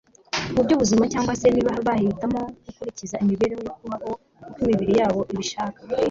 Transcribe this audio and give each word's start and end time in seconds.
mu 0.53 0.61
by'ubuzima 0.65 1.03
cyangwa 1.13 1.33
se 1.41 1.47
niba 1.53 1.73
bahitamo 1.87 2.41
gukurikiza 2.65 3.15
imibereho 3.23 3.61
yo 3.67 3.73
kubaho 3.79 4.09
uko 4.47 4.57
imibiri 4.65 4.93
yabo 4.99 5.21
ibishaka 5.33 5.79